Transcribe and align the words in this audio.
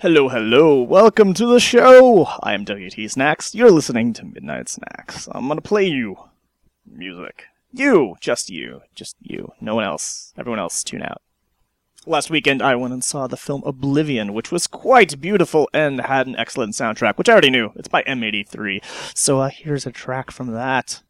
Hello, 0.00 0.30
hello, 0.30 0.80
welcome 0.80 1.34
to 1.34 1.44
the 1.44 1.60
show! 1.60 2.24
I 2.42 2.54
am 2.54 2.64
WT 2.64 3.10
Snacks, 3.10 3.54
you're 3.54 3.70
listening 3.70 4.14
to 4.14 4.24
Midnight 4.24 4.70
Snacks. 4.70 5.28
I'm 5.30 5.46
gonna 5.46 5.60
play 5.60 5.84
you 5.84 6.16
music. 6.90 7.44
You! 7.70 8.16
Just 8.18 8.48
you. 8.48 8.80
Just 8.94 9.16
you. 9.20 9.52
No 9.60 9.74
one 9.74 9.84
else. 9.84 10.32
Everyone 10.38 10.58
else, 10.58 10.82
tune 10.82 11.02
out. 11.02 11.20
Last 12.06 12.30
weekend, 12.30 12.62
I 12.62 12.76
went 12.76 12.94
and 12.94 13.04
saw 13.04 13.26
the 13.26 13.36
film 13.36 13.62
Oblivion, 13.66 14.32
which 14.32 14.50
was 14.50 14.66
quite 14.66 15.20
beautiful 15.20 15.68
and 15.74 16.00
had 16.00 16.26
an 16.26 16.36
excellent 16.36 16.72
soundtrack, 16.72 17.18
which 17.18 17.28
I 17.28 17.32
already 17.32 17.50
knew. 17.50 17.70
It's 17.76 17.88
by 17.88 18.02
M83. 18.04 18.82
So 19.14 19.40
uh, 19.40 19.50
here's 19.50 19.84
a 19.84 19.92
track 19.92 20.30
from 20.30 20.46
that. 20.54 21.02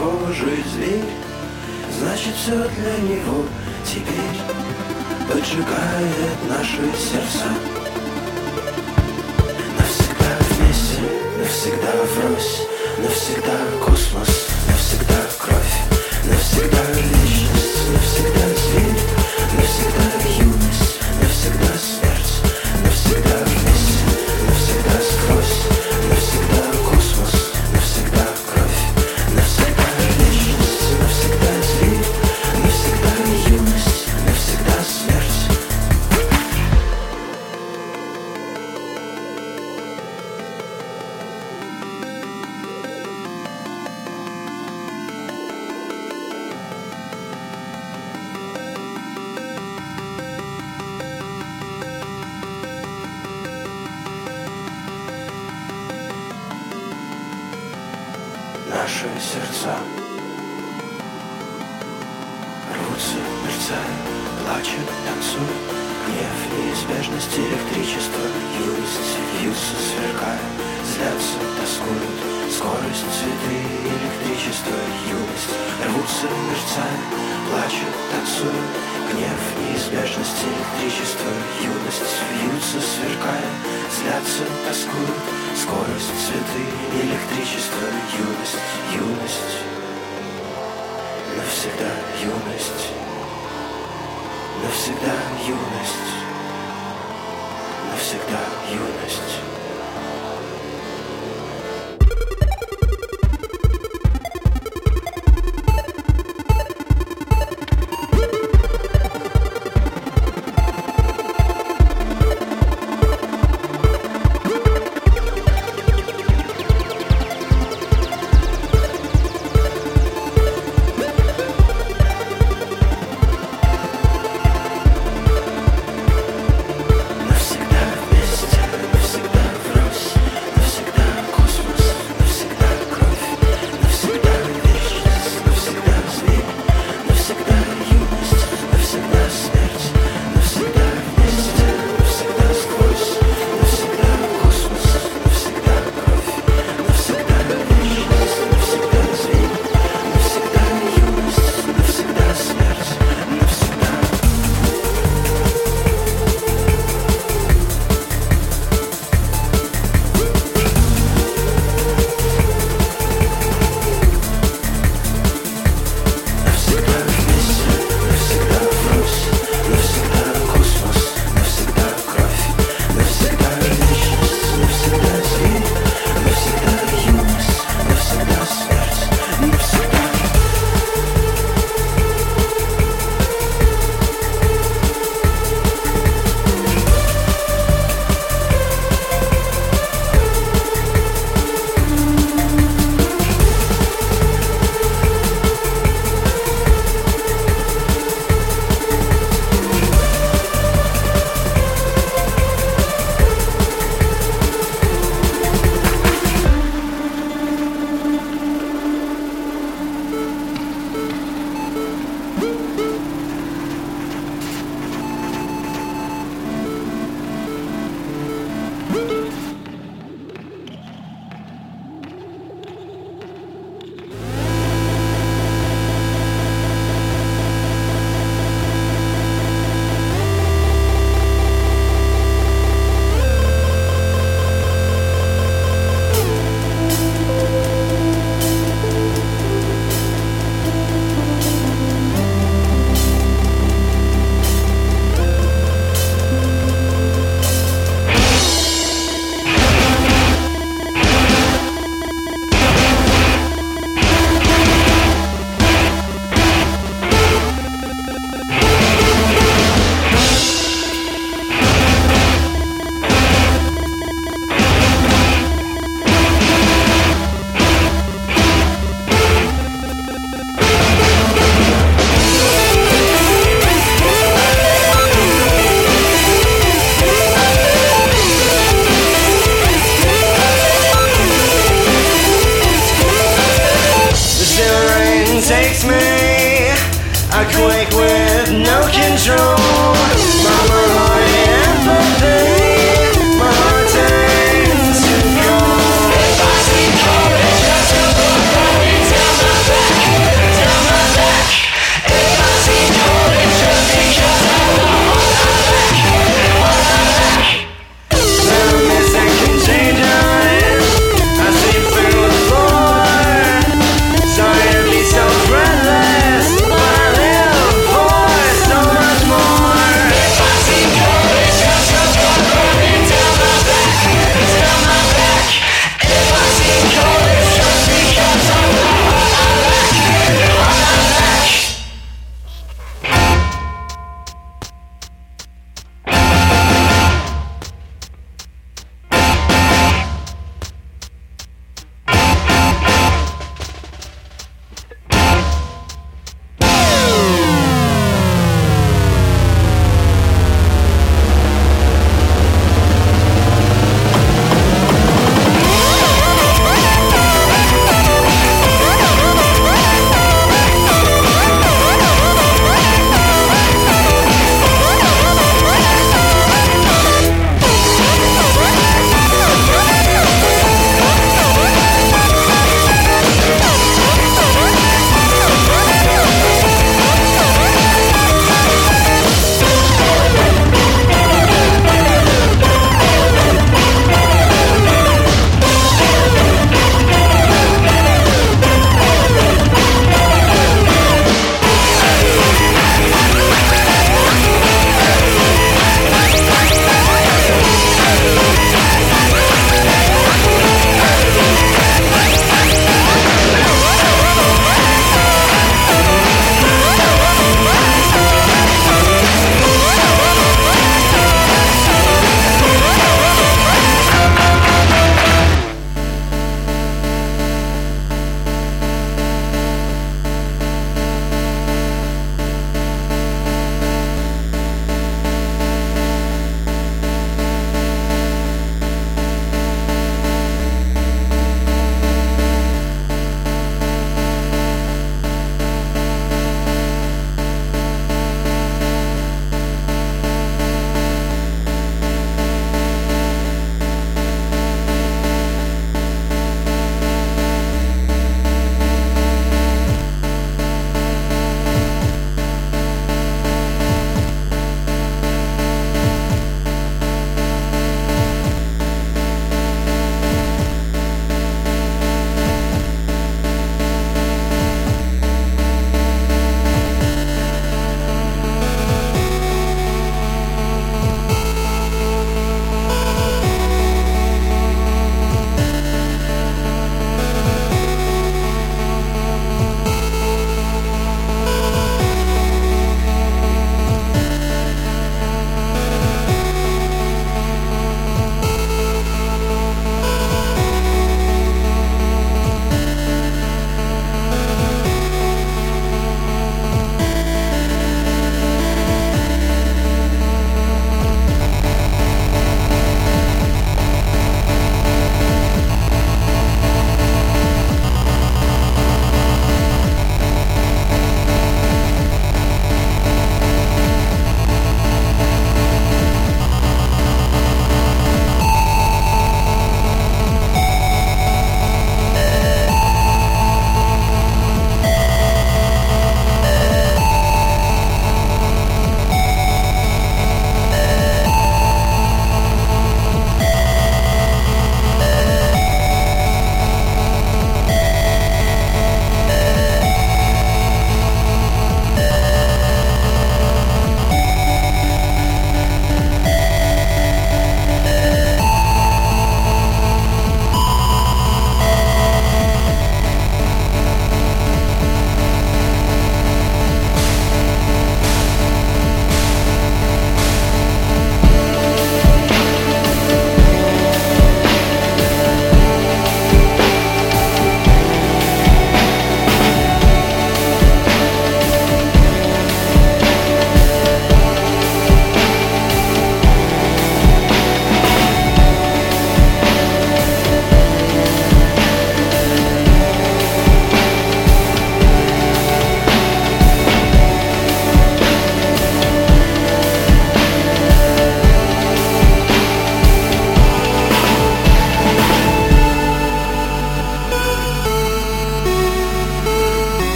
похожий 0.00 0.64
зверь 0.72 1.04
Значит, 1.98 2.34
все 2.34 2.52
для 2.52 2.96
него 3.08 3.44
теперь 3.84 4.40
Поджигает 5.28 6.38
наши 6.48 6.82
сердца. 6.98 7.46
Навсегда 9.78 10.38
вместе, 10.50 11.02
навсегда 11.38 11.92
врозь 12.14 12.62
Навсегда 12.98 13.56
космос, 13.84 14.48
навсегда 14.66 15.20
кровь 15.38 15.76
Навсегда 16.24 16.78
личность 16.94 17.59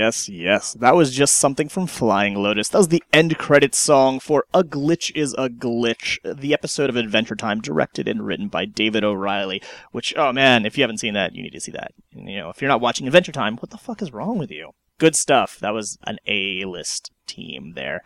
yes, 0.00 0.28
yes. 0.30 0.72
That 0.72 0.96
was 0.96 1.14
just 1.14 1.34
something 1.34 1.68
from 1.68 1.86
Flying 1.86 2.34
Lotus. 2.34 2.68
That 2.70 2.78
was 2.78 2.88
the 2.88 3.02
end 3.12 3.36
credits 3.36 3.76
song 3.76 4.18
for 4.18 4.46
A 4.54 4.64
Glitch 4.64 5.14
is 5.14 5.34
a 5.34 5.50
Glitch, 5.50 6.18
the 6.24 6.54
episode 6.54 6.88
of 6.88 6.96
Adventure 6.96 7.36
Time 7.36 7.60
directed 7.60 8.08
and 8.08 8.24
written 8.24 8.48
by 8.48 8.64
David 8.64 9.04
O'Reilly. 9.04 9.62
Which, 9.92 10.14
oh 10.16 10.32
man, 10.32 10.64
if 10.64 10.78
you 10.78 10.82
haven't 10.82 11.00
seen 11.00 11.12
that, 11.14 11.34
you 11.34 11.42
need 11.42 11.52
to 11.52 11.60
see 11.60 11.72
that. 11.72 11.92
You 12.12 12.38
know, 12.38 12.48
if 12.48 12.62
you're 12.62 12.70
not 12.70 12.80
watching 12.80 13.06
Adventure 13.06 13.32
Time, 13.32 13.56
what 13.56 13.68
the 13.68 13.76
fuck 13.76 14.00
is 14.00 14.12
wrong 14.12 14.38
with 14.38 14.50
you? 14.50 14.70
Good 14.96 15.16
stuff. 15.16 15.58
That 15.58 15.74
was 15.74 15.98
an 16.04 16.18
A 16.26 16.64
list 16.64 17.10
team 17.26 17.74
there. 17.74 18.02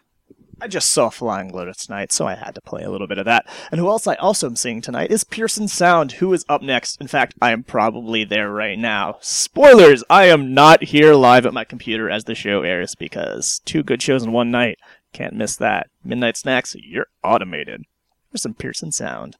I 0.60 0.68
just 0.68 0.90
saw 0.90 1.10
Flying 1.10 1.52
Lotus 1.52 1.86
tonight, 1.86 2.12
so 2.12 2.26
I 2.26 2.34
had 2.34 2.54
to 2.54 2.60
play 2.60 2.82
a 2.82 2.90
little 2.90 3.06
bit 3.06 3.18
of 3.18 3.24
that. 3.26 3.46
And 3.70 3.80
who 3.80 3.88
else 3.88 4.06
I 4.06 4.14
also 4.14 4.46
am 4.46 4.56
seeing 4.56 4.80
tonight 4.80 5.10
is 5.10 5.24
Pearson 5.24 5.68
Sound, 5.68 6.12
who 6.12 6.32
is 6.32 6.44
up 6.48 6.62
next. 6.62 7.00
In 7.00 7.08
fact, 7.08 7.34
I 7.42 7.52
am 7.52 7.64
probably 7.64 8.24
there 8.24 8.50
right 8.50 8.78
now. 8.78 9.18
Spoilers! 9.20 10.04
I 10.08 10.24
am 10.26 10.54
not 10.54 10.84
here 10.84 11.14
live 11.14 11.46
at 11.46 11.54
my 11.54 11.64
computer 11.64 12.08
as 12.08 12.24
the 12.24 12.34
show 12.34 12.62
airs 12.62 12.94
because 12.94 13.60
two 13.64 13.82
good 13.82 14.02
shows 14.02 14.22
in 14.22 14.32
one 14.32 14.50
night. 14.50 14.78
Can't 15.12 15.34
miss 15.34 15.56
that. 15.56 15.88
Midnight 16.04 16.36
Snacks, 16.36 16.74
you're 16.78 17.08
automated. 17.22 17.84
Here's 18.30 18.42
some 18.42 18.54
Pearson 18.54 18.90
Sound. 18.90 19.36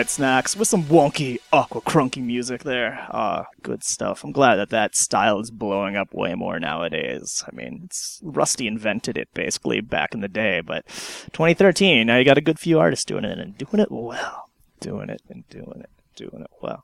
Midnight 0.00 0.08
Snacks 0.08 0.56
with 0.56 0.66
some 0.66 0.84
wonky, 0.84 1.40
aqua 1.52 1.82
crunky 1.82 2.22
music 2.22 2.62
there. 2.62 3.06
Ah, 3.10 3.44
good 3.62 3.84
stuff. 3.84 4.24
I'm 4.24 4.32
glad 4.32 4.56
that 4.56 4.70
that 4.70 4.96
style 4.96 5.40
is 5.40 5.50
blowing 5.50 5.94
up 5.94 6.14
way 6.14 6.34
more 6.34 6.58
nowadays. 6.58 7.44
I 7.46 7.54
mean, 7.54 7.82
it's 7.84 8.18
Rustie 8.24 8.66
invented 8.66 9.18
it 9.18 9.28
basically 9.34 9.82
back 9.82 10.14
in 10.14 10.20
the 10.20 10.28
day, 10.28 10.62
but 10.62 10.86
2013, 11.32 12.06
now 12.06 12.16
you 12.16 12.24
got 12.24 12.38
a 12.38 12.40
good 12.40 12.58
few 12.58 12.78
artists 12.78 13.04
doing 13.04 13.26
it 13.26 13.38
and 13.38 13.58
doing 13.58 13.78
it 13.78 13.92
well. 13.92 14.48
Doing 14.80 15.10
it 15.10 15.20
and 15.28 15.46
doing 15.50 15.82
it, 15.82 15.90
doing 16.16 16.40
it 16.40 16.50
well. 16.62 16.82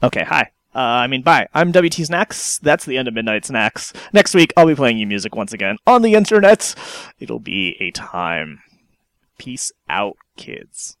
Okay, 0.00 0.22
hi. 0.22 0.52
Uh, 0.72 0.78
I 0.78 1.08
mean, 1.08 1.22
bye. 1.22 1.48
I'm 1.54 1.72
WT 1.72 2.06
Snacks. 2.06 2.60
That's 2.60 2.84
the 2.84 2.98
end 2.98 3.08
of 3.08 3.14
Midnight 3.14 3.46
Snacks. 3.46 3.92
Next 4.12 4.32
week, 4.36 4.52
I'll 4.56 4.66
be 4.66 4.76
playing 4.76 4.98
you 4.98 5.08
music 5.08 5.34
once 5.34 5.52
again 5.52 5.76
on 5.88 6.02
the 6.02 6.14
internet. 6.14 6.76
It'll 7.18 7.40
be 7.40 7.76
a 7.80 7.90
time. 7.90 8.60
Peace 9.38 9.72
out, 9.88 10.14
kids. 10.36 10.97